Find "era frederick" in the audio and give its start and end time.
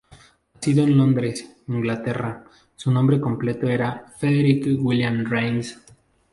3.69-4.67